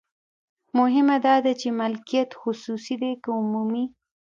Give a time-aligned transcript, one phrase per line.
[0.77, 3.85] مهمه دا ده چې مالکیت خصوصي دی که عمومي.